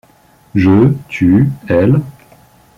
[0.55, 2.01] Je, tu, elles...